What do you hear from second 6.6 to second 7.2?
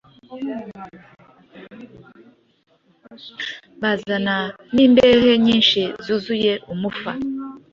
umufa